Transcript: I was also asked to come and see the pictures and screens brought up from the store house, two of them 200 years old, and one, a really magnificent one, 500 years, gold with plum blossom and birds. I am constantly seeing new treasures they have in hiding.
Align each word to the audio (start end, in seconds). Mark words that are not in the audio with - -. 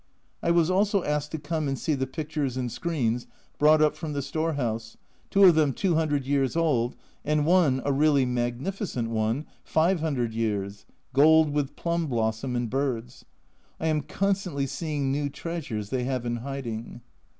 I 0.41 0.49
was 0.49 0.71
also 0.71 1.03
asked 1.03 1.29
to 1.33 1.37
come 1.37 1.67
and 1.67 1.77
see 1.77 1.93
the 1.93 2.07
pictures 2.07 2.57
and 2.57 2.71
screens 2.71 3.27
brought 3.59 3.83
up 3.83 3.95
from 3.95 4.13
the 4.13 4.23
store 4.23 4.53
house, 4.53 4.97
two 5.29 5.43
of 5.43 5.53
them 5.53 5.73
200 5.73 6.25
years 6.25 6.55
old, 6.55 6.95
and 7.23 7.45
one, 7.45 7.83
a 7.85 7.93
really 7.93 8.25
magnificent 8.25 9.11
one, 9.11 9.45
500 9.63 10.33
years, 10.33 10.87
gold 11.13 11.51
with 11.51 11.75
plum 11.75 12.07
blossom 12.07 12.55
and 12.55 12.67
birds. 12.67 13.25
I 13.79 13.85
am 13.89 14.01
constantly 14.01 14.65
seeing 14.65 15.11
new 15.11 15.29
treasures 15.29 15.91
they 15.91 16.03
have 16.05 16.25
in 16.25 16.37
hiding. 16.37 17.01